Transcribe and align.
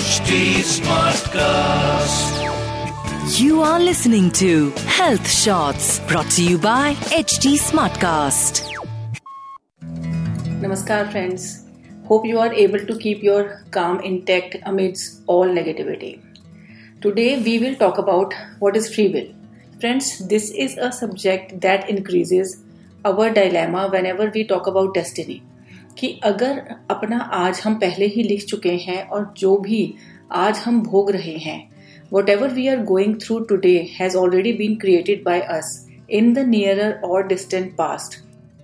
HD 0.00 0.34
Smartcast. 0.66 2.36
You 3.38 3.60
are 3.60 3.78
listening 3.78 4.30
to 4.38 4.70
Health 4.98 5.28
Shots 5.30 6.00
brought 6.08 6.30
to 6.36 6.42
you 6.42 6.56
by 6.56 6.94
HD 7.16 7.58
Smartcast. 7.64 8.62
Namaskar, 10.62 11.12
friends. 11.12 11.66
Hope 12.06 12.24
you 12.24 12.38
are 12.38 12.50
able 12.50 12.86
to 12.86 12.96
keep 12.96 13.22
your 13.22 13.62
calm 13.72 14.00
intact 14.00 14.56
amidst 14.62 15.20
all 15.26 15.44
negativity. 15.44 16.22
Today, 17.02 17.42
we 17.42 17.58
will 17.58 17.76
talk 17.76 17.98
about 17.98 18.32
what 18.58 18.76
is 18.78 18.94
free 18.94 19.08
will. 19.12 19.28
Friends, 19.80 20.26
this 20.28 20.50
is 20.50 20.78
a 20.78 20.90
subject 20.92 21.60
that 21.60 21.90
increases 21.90 22.62
our 23.04 23.28
dilemma 23.28 23.88
whenever 23.90 24.30
we 24.30 24.46
talk 24.46 24.66
about 24.66 24.94
destiny. 24.94 25.42
कि 25.98 26.20
अगर 26.22 26.62
अपना 26.90 27.18
आज 27.18 27.60
हम 27.64 27.74
पहले 27.74 28.06
ही 28.06 28.22
लिख 28.22 28.44
चुके 28.44 28.72
हैं 28.72 29.08
और 29.08 29.34
जो 29.38 29.56
भी 29.56 29.94
आज 30.32 30.56
हम 30.56 30.82
भोग 30.82 31.10
रहे 31.10 31.36
हैं 31.36 31.70
whatever 32.28 32.48
we 32.48 32.68
are 32.68 32.82
going 32.82 33.14
through 33.14 33.38
today 33.40 33.88
has 34.00 34.16
already 34.16 34.52
been 34.52 34.76
created 34.76 35.24
by 35.24 35.40
us 35.40 35.88
in 36.10 36.34
the 36.34 36.38
nearer 36.38 36.92
और 36.92 37.26
distant 37.26 37.76
past 37.76 38.18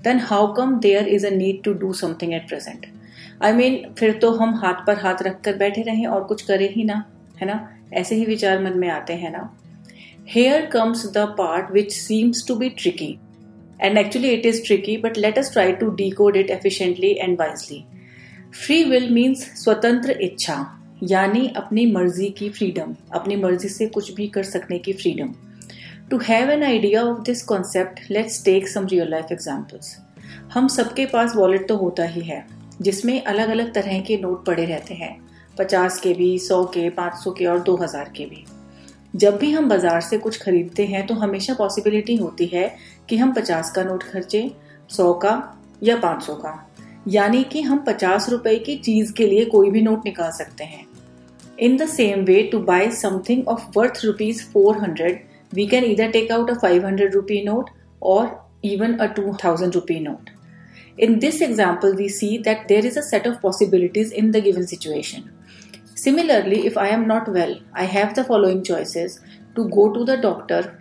then 0.05 0.19
how 0.19 0.55
come 0.55 0.79
there 0.79 1.09
is 1.09 1.27
a 1.27 1.31
need 1.31 1.63
to 1.63 1.73
do 1.73 1.93
something 1.93 2.35
at 2.35 2.49
present 2.49 2.87
I 3.43 3.53
mean 3.53 3.95
फिर 3.99 4.13
तो 4.13 4.31
हम 4.31 4.55
हाथ 4.55 4.87
पर 4.87 4.97
हाथ 4.99 5.23
रख 5.23 5.41
कर 5.41 5.57
बैठे 5.57 5.83
रहें 5.83 6.07
और 6.07 6.25
कुछ 6.25 6.43
करें 6.43 6.75
ही 6.75 6.85
ना, 6.85 7.05
है 7.41 7.47
ना? 7.47 7.73
ऐसे 7.93 8.15
ही 8.15 8.25
विचार 8.25 8.63
मन 8.63 8.79
में 8.79 8.89
आते 8.89 9.13
हैं 9.13 9.31
ना। 9.31 9.59
Here 10.29 10.67
comes 10.67 11.07
the 11.07 11.19
part 11.19 11.71
which 11.71 11.93
seems 11.93 12.49
to 12.49 12.55
be 12.55 12.69
tricky 12.69 13.19
And 13.81 13.99
actually, 13.99 14.31
it 14.31 14.47
is 14.47 14.63
tricky, 14.63 14.97
but 14.97 15.17
let 15.17 15.39
us 15.39 15.53
try 15.53 15.73
to 15.73 15.95
decode 15.97 16.37
it 16.37 16.51
efficiently 16.51 17.21
and 17.21 17.39
wisely. 17.39 17.87
Free 18.53 18.85
will 18.85 19.11
means 19.11 19.45
स्वतंत्र 19.57 20.19
इच्छा 20.23 20.57
यानी 21.03 21.47
अपनी 21.57 21.85
मर्ज़ी 21.93 22.29
की 22.39 22.49
फ्रीडम 22.51 22.95
अपनी 23.15 23.37
मर्ज़ी 23.37 23.69
से 23.69 23.87
कुछ 23.97 24.13
भी 24.15 24.29
कर 24.29 24.43
सकने 24.45 24.79
की 24.79 24.93
freedom 24.93 25.35
to 26.11 26.19
have 26.29 26.51
an 26.51 26.63
idea 26.63 27.03
of 27.05 27.21
this 27.25 27.43
concept 27.45 28.01
let's 28.11 28.45
take 28.45 28.69
some 28.69 28.87
real 28.87 29.11
life 29.11 29.33
examples 29.33 29.97
हम 30.55 30.69
सबके 30.69 31.07
पास 31.07 31.37
वॉलेट 31.37 31.69
तो 31.69 31.77
होता 31.77 32.05
ही 32.09 32.21
है 32.21 32.45
जिसमें 32.83 33.23
अलग 33.23 33.49
अलग 33.49 33.73
तरह 33.75 34.01
के 34.01 34.17
नोट 34.23 34.45
पड़े 34.47 34.65
रहते 34.65 34.95
हैं 34.95 35.17
पचास 35.59 36.01
के 36.01 36.13
भी 36.15 36.39
सौ 36.39 36.65
के 36.75 36.89
पाँच 36.97 37.23
सौ 37.25 37.31
के 37.31 37.47
और 37.47 37.61
दो 37.63 37.77
हज़ार 37.77 38.13
के 38.17 38.27
भी। 38.27 38.45
जब 39.17 39.37
भी 39.39 39.51
हम 39.51 39.69
बाज़ार 39.69 40.01
से 40.01 40.19
कुछ 40.19 40.37
खरीदते 40.43 40.87
हैं 40.87 41.07
तो 41.07 41.15
हमेशा 41.15 41.55
पॉसिबिलिटी 41.55 42.17
होती 42.17 42.47
है 42.47 42.69
कि 43.09 43.17
हम 43.17 43.33
पचास 43.33 43.71
का 43.77 43.83
नोट 43.85 44.03
खर्चे 44.03 44.51
सौ 44.91 45.13
का 45.15 45.35
या 45.83 45.97
पाँच 45.97 46.23
सौ 46.23 46.35
का। 46.35 46.53
यानी 47.09 47.43
कि 47.45 47.63
हम 47.63 47.85
पचास 47.87 48.29
रुपए 48.31 48.57
की 48.59 48.77
चीज़ 48.79 49.13
के 49.13 49.27
लिए 49.27 49.45
कोई 49.45 49.71
भी 49.71 49.83
नोट 49.83 50.05
निकाल 50.05 50.31
सकते 50.39 50.65
हैं। 50.65 50.85
In 51.59 51.77
the 51.77 51.87
same 51.89 52.25
way 52.25 52.43
to 52.53 52.59
buy 52.63 52.91
something 53.03 53.49
of 53.49 53.67
worth 53.77 54.05
rupees 54.05 54.45
four 54.53 54.79
hundred 54.79 55.21
we 55.53 55.67
can 55.67 55.85
इधर 55.85 56.11
take 56.11 56.33
out 56.33 56.51
a 56.51 56.55
five 56.63 56.87
hundred 56.87 57.15
rupee 57.15 57.43
note 57.45 57.71
और 58.03 58.51
even 58.65 58.97
a 58.97 59.07
two 59.17 59.37
thousand 59.45 59.75
rupee 59.75 60.01
note 60.01 60.31
In 60.99 61.19
this 61.23 61.41
example, 61.45 61.91
we 61.95 62.05
see 62.09 62.29
that 62.39 62.69
there 62.69 62.85
is 62.91 62.95
a 62.97 63.03
set 63.03 63.27
of 63.27 63.35
possibilities 63.41 64.13
in 64.21 64.31
the 64.31 64.41
given 64.41 64.67
situation. 64.69 65.25
Similarly, 66.07 66.67
if 66.67 66.77
I 66.79 66.89
am 66.91 67.09
not 67.09 67.29
well, 67.29 67.55
I 67.75 67.85
have 67.87 68.15
the 68.15 68.23
following 68.23 68.63
choices 68.63 69.19
to 69.57 69.69
go 69.69 69.93
to 69.93 70.05
the 70.05 70.17
doctor 70.17 70.81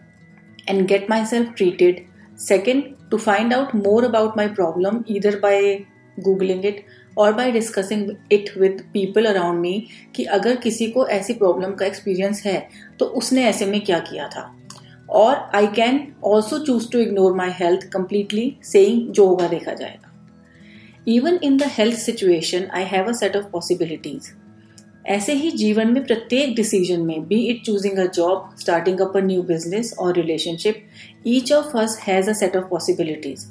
and 0.67 0.87
get 0.87 1.09
myself 1.09 1.55
treated. 1.55 2.05
Second, 2.35 2.95
to 3.09 3.17
find 3.19 3.51
out 3.51 3.73
more 3.73 4.03
about 4.05 4.35
my 4.35 4.47
problem 4.49 5.03
either 5.07 5.39
by 5.39 5.57
googling 6.17 6.63
it 6.65 6.85
और 7.17 7.33
by 7.33 7.51
discussing 7.51 8.09
it 8.33 8.51
with 8.57 8.83
people 8.93 9.25
around 9.25 9.59
me 9.59 9.73
कि 10.15 10.23
अगर 10.37 10.55
किसी 10.63 10.89
को 10.91 11.07
ऐसी 11.17 11.33
problem 11.33 11.73
का 11.75 11.85
experience 11.85 12.43
है 12.45 12.57
तो 12.99 13.05
उसने 13.21 13.45
ऐसे 13.49 13.65
में 13.65 13.79
क्या 13.85 13.99
किया 14.09 14.27
था 14.35 14.45
और 15.21 15.35
I 15.55 15.67
can 15.75 16.01
also 16.25 16.59
choose 16.65 16.91
to 16.91 16.99
ignore 16.99 17.35
my 17.35 17.51
health 17.59 17.89
completely 17.93 18.55
saying 18.73 19.11
जो 19.11 19.27
होगा 19.27 19.47
देखा 19.47 19.73
जाएगा 19.73 20.13
even 21.07 21.39
in 21.43 21.57
the 21.57 21.71
health 21.77 21.97
situation 21.99 22.67
I 22.73 22.83
have 22.95 23.09
a 23.09 23.13
set 23.21 23.37
of 23.37 23.51
possibilities 23.51 24.33
ऐसे 25.05 25.33
ही 25.33 25.49
जीवन 25.51 25.91
में 25.93 26.03
प्रत्येक 26.05 26.55
डिसीज़न 26.55 27.01
में 27.05 27.27
be 27.27 27.39
it 27.47 27.61
choosing 27.65 27.97
a 27.99 28.05
job 28.13 28.49
starting 28.59 29.01
up 29.01 29.17
a 29.17 29.19
new 29.21 29.41
business 29.43 29.93
और 29.99 30.13
relationship 30.15 30.85
each 31.27 31.51
of 31.53 31.77
us 31.77 31.97
has 32.01 32.29
a 32.29 32.33
set 32.33 32.55
of 32.57 32.65
possibilities 32.69 33.45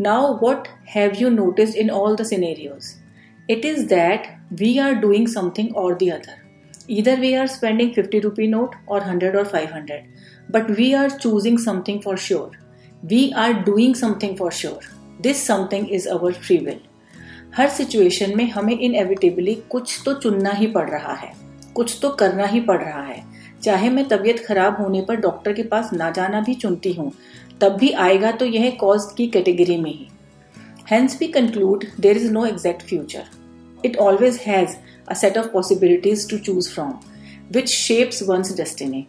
now 0.00 0.36
what 0.42 0.68
have 0.88 1.16
you 1.20 1.28
notice 1.30 1.74
in 1.76 1.90
all 1.92 2.16
the 2.16 2.26
scenarios 2.26 2.92
it 3.48 3.64
is 3.64 3.86
that 3.86 4.26
we 4.60 4.76
are 4.78 4.94
doing 4.96 5.26
something 5.28 5.76
और 5.76 5.94
the 5.94 6.08
other 6.10 6.40
इधर 6.90 7.20
we 7.20 7.32
are 7.34 7.46
spending 7.48 7.92
fifty 7.92 8.18
rupee 8.18 8.46
note 8.46 8.74
और 8.88 9.02
hundred 9.02 9.36
और 9.36 9.44
five 9.46 9.74
hundred 9.74 10.52
but 10.52 10.70
we 10.70 10.92
are 10.92 11.10
choosing 11.10 11.58
something 11.58 12.00
for 12.00 12.18
sure 12.18 12.56
we 13.04 13.30
are 13.36 13.52
doing 13.64 13.94
something 13.94 14.36
for 14.36 14.52
sure 14.52 14.88
this 15.22 15.46
something 15.46 15.92
is 15.92 16.08
our 16.08 16.32
free 16.32 16.56
will 16.56 16.80
her 17.56 17.68
situation 17.68 18.36
में 18.36 18.50
हमें 18.50 18.78
inevitably 18.78 19.54
कुछ 19.70 19.98
तो 20.04 20.12
चुनना 20.14 20.50
ही 20.50 20.66
पड़ 20.66 20.88
रहा 20.90 21.14
है 21.14 21.32
कुछ 21.74 21.98
तो 22.02 22.10
करना 22.10 22.46
ही 22.46 22.60
पड़ 22.60 22.80
रहा 22.82 23.02
है। 23.02 23.22
चाहे 23.62 23.90
मैं 23.90 24.06
तबीयत 24.08 24.44
खराब 24.46 24.80
होने 24.80 25.02
पर 25.02 25.16
डॉक्टर 25.16 25.52
के 25.52 25.62
पास 25.62 25.92
ना 25.92 26.10
जाना 26.10 26.40
भी 26.40 26.54
चुनती 26.54 26.92
हूँ 26.92 27.10
तब 27.60 27.76
भी 27.80 27.90
आएगा 28.04 28.30
तो 28.32 28.46
यह 28.46 28.70
कॉज 28.80 29.12
की 29.16 29.26
कैटेगरी 29.26 29.76
में 29.76 29.90
ही। 29.90 30.08
Hence 30.90 31.16
we 31.20 31.28
conclude 31.28 31.84
there 32.00 32.16
is 32.16 32.30
no 32.32 32.44
exact 32.46 32.82
future 32.82 33.24
it 33.84 33.96
always 33.96 34.38
has 34.46 34.76
a 35.08 35.14
set 35.14 35.38
of 35.38 35.46
possibilities 35.52 36.28
to 36.30 36.38
choose 36.38 36.70
from 36.74 36.94
which 37.52 37.68
shapes 37.68 38.22
one's 38.28 38.56
destiny 38.56 39.06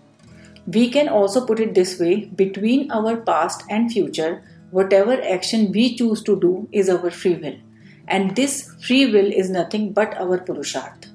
We 0.67 0.81
can 0.91 1.09
also 1.09 1.39
put 1.47 1.61
it 1.63 1.71
this 1.75 1.89
way 1.99 2.11
between 2.41 2.83
our 2.97 3.15
past 3.29 3.63
and 3.69 3.89
future, 3.93 4.29
whatever 4.71 5.17
action 5.31 5.65
we 5.73 5.87
choose 5.97 6.21
to 6.29 6.35
do 6.43 6.51
is 6.81 6.91
our 6.93 7.09
free 7.11 7.33
will. 7.41 7.57
And 8.06 8.34
this 8.36 8.72
free 8.86 9.06
will 9.06 9.30
is 9.32 9.50
nothing 9.50 9.92
but 9.92 10.14
our 10.16 10.38
Purusharth. 10.38 11.06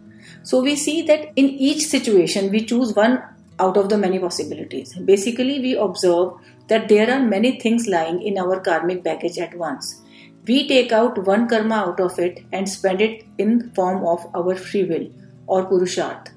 So 0.44 0.62
we 0.62 0.76
see 0.76 1.02
that 1.04 1.32
in 1.36 1.50
each 1.50 1.86
situation 1.88 2.52
we 2.52 2.66
choose 2.66 2.94
one 2.94 3.22
out 3.60 3.78
of 3.78 3.90
the 3.90 3.98
many 3.98 4.20
possibilities. 4.20 4.94
Basically, 4.94 5.60
we 5.60 5.76
observe 5.76 6.34
that 6.68 6.90
there 6.90 7.10
are 7.10 7.20
many 7.20 7.60
things 7.60 7.88
lying 7.88 8.22
in 8.22 8.38
our 8.38 8.60
karmic 8.60 9.04
baggage 9.04 9.38
at 9.38 9.56
once. 9.56 10.02
We 10.46 10.68
take 10.68 10.92
out 10.92 11.26
one 11.26 11.48
karma 11.48 11.76
out 11.76 12.00
of 12.00 12.20
it 12.20 12.44
and 12.52 12.68
spend 12.68 13.02
it 13.02 13.26
in 13.38 13.70
form 13.72 14.06
of 14.06 14.26
our 14.36 14.56
free 14.56 14.84
will 14.84 15.08
or 15.48 15.64
पुरुषार्थ 15.70 16.32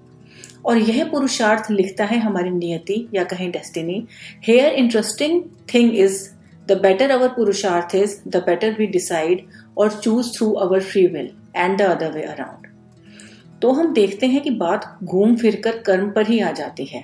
और 0.66 0.78
यह 0.78 1.04
पुरुषार्थ 1.10 1.70
लिखता 1.70 2.04
है 2.04 2.18
हमारी 2.20 2.50
नियति 2.50 3.06
या 3.14 3.24
कहें 3.24 3.50
destiny 3.50 4.06
here 4.46 4.72
interesting 4.82 5.42
thing 5.74 5.94
is 5.96 6.18
better 6.75 7.11
our 7.11 7.27
पुरुषार्थ 7.27 7.95
is 7.95 8.15
the 8.27 8.43
better 8.45 8.75
we 8.79 8.87
decide 8.87 9.45
और 9.77 9.91
choose 9.93 10.31
through 10.37 10.51
our 10.61 10.81
free 10.81 11.05
will 11.07 11.29
and 11.55 11.77
the 11.77 11.81
other 11.81 12.11
way 12.11 12.21
around 12.23 12.67
तो 13.61 13.71
हम 13.71 13.93
देखते 13.93 14.27
हैं 14.27 14.41
कि 14.41 14.49
बात 14.57 14.85
घूम 15.03 15.35
फिर 15.35 15.55
कर 15.55 15.77
कर्म 15.79 16.09
पर 16.11 16.27
ही 16.27 16.39
आ 16.39 16.51
जाती 16.51 16.85
है। 16.85 17.03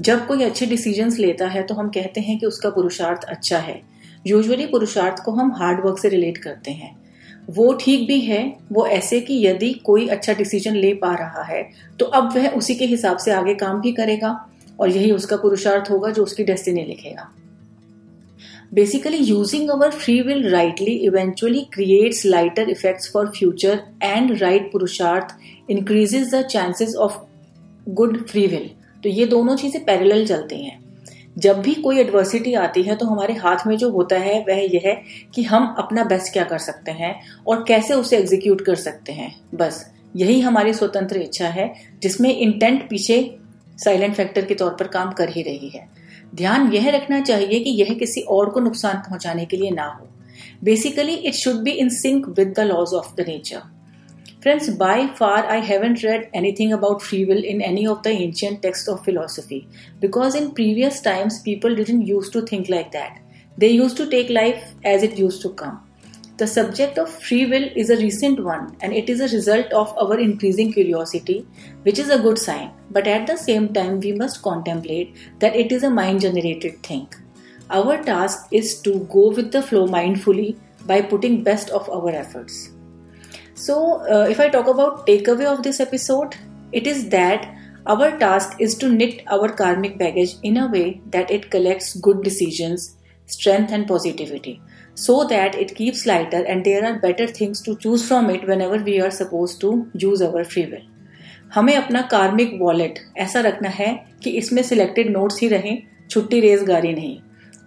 जब 0.00 0.26
कोई 0.26 0.44
अच्छे 0.44 0.66
डिसीजंस 0.66 1.18
लेता 1.18 1.46
है 1.46 1.62
तो 1.62 1.74
हम 1.74 1.88
कहते 1.88 2.20
हैं 2.20 2.38
कि 2.38 2.46
उसका 2.46 2.70
पुरुषार्थ 2.70 3.24
अच्छा 3.24 3.58
है। 3.58 3.80
यूजुअली 4.26 4.66
पुरुषार्थ 4.66 5.22
को 5.24 5.32
हम 5.32 5.52
हार्ड 5.52 5.84
वर्क 5.84 5.98
से 5.98 6.08
रिलेट 6.08 6.38
करते 6.38 6.70
हैं। 6.70 6.96
वो 7.48 7.72
ठीक 7.80 8.06
भी 8.08 8.20
है, 8.20 8.56
वो 8.72 8.86
ऐसे 8.86 9.20
कि 9.20 9.46
यदि 9.46 9.72
कोई 9.84 10.06
अच्छा 10.08 10.32
डिसीज़न 10.34 10.74
ले 10.74 10.92
पा 10.94 11.14
रहा 11.14 11.42
है 11.44 11.62
तो 12.00 12.06
अब 12.06 12.32
वह 12.34 12.48
उसी 12.50 12.74
के 12.74 12.84
हिसाब 12.86 13.18
से 13.18 13.32
आगे 13.32 13.54
काम 13.56 13.80
भी 13.80 13.92
करेगा 13.92 14.30
और 14.80 14.88
यही 14.88 15.10
उसका 15.12 15.36
पुरुषार्थ 15.36 15.90
होगा 15.90 16.10
जो 16.10 16.22
उसकी 16.22 16.44
डेस्टिनी 16.44 16.84
लिखेगा। 16.84 17.30
Basically, 18.72 19.16
using 19.16 19.70
our 19.70 19.90
free 19.90 20.20
will 20.20 20.52
rightly 20.52 21.06
eventually 21.06 21.68
creates 21.72 22.24
lighter 22.24 22.64
effects 22.68 23.08
for 23.08 23.32
future 23.32 23.76
and 24.02 24.40
right 24.42 24.70
purusharth 24.70 25.30
increases 25.68 26.30
the 26.30 26.42
chances 26.44 26.94
of 26.96 27.16
good 27.94 28.28
free 28.30 28.46
will. 28.46 28.68
तो 29.02 29.08
ये 29.08 29.26
दोनों 29.26 29.56
चीज़ें 29.56 29.84
पैरेलल 29.84 30.26
चलती 30.26 30.62
हैं। 30.64 30.78
जब 31.38 31.60
भी 31.62 31.74
कोई 31.74 31.98
एडवर्सिटी 32.00 32.54
आती 32.54 32.82
है 32.82 32.96
तो 32.96 33.06
हमारे 33.06 33.34
हाथ 33.34 33.66
में 33.66 33.76
जो 33.78 33.90
होता 33.90 34.16
है 34.18 34.38
वह 34.48 34.62
यह 34.74 34.80
है 34.84 34.94
कि 35.34 35.42
हम 35.42 35.74
अपना 35.78 36.04
बेस्ट 36.04 36.32
क्या 36.32 36.44
कर 36.44 36.58
सकते 36.58 36.90
हैं 36.92 37.14
और 37.46 37.64
कैसे 37.68 37.94
उसे 37.94 38.16
एग्जीक्यूट 38.18 38.64
कर 38.66 38.74
सकते 38.76 39.12
हैं। 39.12 39.34
बस 39.54 39.84
यही 40.16 40.40
हमारी 40.40 40.72
स्वतंत्र 40.74 41.20
इच्छा 41.22 41.48
है 41.48 41.72
जिसमें 42.02 42.34
इंटेंट 42.36 42.88
पीछे 42.90 43.18
साइलेंट 43.84 44.14
फैक्टर 44.14 44.44
के 44.44 44.54
तौर 44.54 44.70
पर 44.70 44.86
काम 44.86 45.12
कर 45.12 45.28
ही 45.28 45.42
रही 45.42 45.68
है। 45.68 45.86
ध्यान 46.34 46.72
यह 46.72 46.90
रखना 46.90 47.20
चाहिए 47.20 47.60
कि 47.60 47.70
यह 47.70 47.94
किसी 47.98 48.20
और 48.30 48.50
को 48.50 48.60
नुकसान 48.60 48.96
पहुँचाने 48.98 49.44
के 49.46 49.56
लिए 49.56 49.70
ना 49.70 49.86
हो। 49.90 50.08
Basically 50.64 51.14
it 51.14 51.34
should 51.34 51.62
be 51.64 51.70
in 51.70 51.88
sync 51.94 52.28
with 52.38 52.52
the 52.56 52.60
laws 52.60 52.94
of 52.94 53.14
the 53.16 53.24
nature 53.28 53.60
friends 54.42 54.68
by 54.78 55.06
far 55.18 55.46
I 55.46 55.60
haven't 55.60 56.04
read 56.04 56.28
anything 56.36 56.72
about 56.72 57.02
free 57.02 57.24
will 57.24 57.44
in 57.44 57.62
any 57.62 57.86
of 57.86 58.02
the 58.04 58.06
ancient 58.06 58.60
text 58.62 58.88
of 58.88 59.02
philosophy 59.04 59.64
because 60.00 60.36
in 60.36 60.48
previous 60.50 61.02
times 61.04 61.38
people 61.44 61.76
didn't 61.76 62.08
use 62.08 62.32
to 62.32 62.42
think 62.52 62.70
like 62.70 62.86
that 62.92 63.20
they 63.58 63.68
use 63.68 63.96
to 63.98 64.04
take 64.10 64.30
life 64.30 64.86
as 64.86 65.04
it 65.04 65.18
use 65.20 65.42
to 65.42 65.48
come 65.58 65.78
The 66.38 66.46
subject 66.46 66.98
of 66.98 67.10
free 67.10 67.46
will 67.46 67.68
is 67.74 67.90
a 67.90 67.96
recent 67.96 68.44
one 68.44 68.76
and 68.80 68.92
it 68.92 69.10
is 69.10 69.20
a 69.20 69.36
result 69.36 69.72
of 69.72 69.92
our 69.98 70.20
increasing 70.20 70.72
curiosity, 70.72 71.44
which 71.82 71.98
is 71.98 72.10
a 72.10 72.18
good 72.20 72.38
sign. 72.38 72.70
But 72.92 73.08
at 73.08 73.26
the 73.26 73.36
same 73.36 73.74
time, 73.74 73.98
we 73.98 74.12
must 74.12 74.40
contemplate 74.40 75.16
that 75.40 75.56
it 75.56 75.72
is 75.72 75.82
a 75.82 75.90
mind 75.90 76.20
generated 76.20 76.80
thing. 76.84 77.12
Our 77.70 78.04
task 78.04 78.46
is 78.52 78.80
to 78.82 79.00
go 79.10 79.30
with 79.30 79.50
the 79.50 79.62
flow 79.62 79.88
mindfully 79.88 80.56
by 80.86 81.02
putting 81.02 81.42
best 81.42 81.70
of 81.70 81.90
our 81.90 82.10
efforts. 82.10 82.70
So, 83.54 84.08
uh, 84.08 84.28
if 84.30 84.38
I 84.38 84.48
talk 84.48 84.68
about 84.68 85.08
takeaway 85.08 85.44
of 85.44 85.64
this 85.64 85.80
episode, 85.80 86.36
it 86.70 86.86
is 86.86 87.08
that 87.08 87.52
our 87.86 88.16
task 88.16 88.60
is 88.60 88.76
to 88.76 88.88
knit 88.88 89.24
our 89.26 89.48
karmic 89.48 89.98
baggage 89.98 90.36
in 90.44 90.56
a 90.58 90.68
way 90.68 91.00
that 91.06 91.32
it 91.32 91.50
collects 91.50 91.94
good 91.94 92.22
decisions, 92.22 92.94
strength, 93.26 93.72
and 93.72 93.88
positivity 93.88 94.62
so 94.98 95.16
that 95.24 95.56
it 95.56 95.74
keeps 95.74 96.04
lighter 96.06 96.44
and 96.44 96.64
there 96.64 96.84
are 96.86 96.94
better 97.00 97.26
things 97.28 97.60
to 97.62 97.74
choose 97.76 98.06
from 98.06 98.30
it 98.30 98.46
whenever 98.46 98.78
we 98.84 99.00
are 99.00 99.10
supposed 99.12 99.60
to 99.60 99.70
use 100.04 100.22
our 100.22 100.44
free 100.44 100.64
will. 100.66 100.86
हमें 101.54 101.74
अपना 101.76 102.00
कार्मिक 102.10 102.58
wallet 102.60 102.98
ऐसा 103.18 103.40
रखना 103.40 103.68
है 103.68 103.88
कि 104.24 104.30
इसमें 104.38 104.62
selected 104.62 105.10
notes 105.10 105.40
ही 105.42 105.48
रहें, 105.48 105.82
छुट्टी 106.10 106.40
रेज 106.40 106.64
गारी 106.64 106.92
नहीं, 106.94 107.18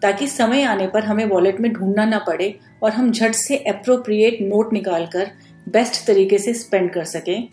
ताकि 0.02 0.28
समय 0.28 0.64
आने 0.64 0.88
पर 0.88 1.04
हमें 1.04 1.24
वॉलेट 1.26 1.60
में 1.62 1.72
ढूंढना 1.74 2.06
ना 2.06 2.20
पड़े 2.28 2.54
और 2.84 2.92
हम 2.92 3.12
झट 3.12 3.36
से 3.36 3.58
अप्रोप्रिएट 3.70 4.42
नोट 4.42 4.74
निकालकर 4.74 5.32
बेस्ट 5.70 6.06
तरीके 6.08 6.38
से 6.38 6.54
स्पेंड 6.54 6.92
कर 6.94 7.04
सकें 7.06 7.48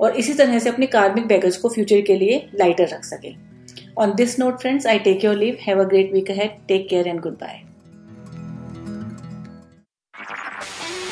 और 0.00 0.16
इसी 0.16 0.34
तरह 0.34 0.58
से 0.58 0.70
अपने 0.70 0.86
कार्मिक 0.94 1.26
बैगेज 1.26 1.56
को 1.56 1.68
फ्यूचर 1.68 2.00
के 2.06 2.16
लिए 2.18 2.46
लाइटर 2.54 2.88
रख 2.94 3.04
सकें। 3.04 3.34
On 3.98 4.14
this 4.16 4.38
note 4.38 4.60
friends 4.60 4.86
I 4.86 4.98
take 5.08 5.24
your 5.24 5.36
leave 5.36 5.58
have 5.66 5.84
a 5.84 5.88
great 5.88 6.12
week 6.12 6.30
ahead 6.30 6.66
take 6.68 6.88
care 6.90 7.08
and 7.08 7.20
goodbye 7.34 7.71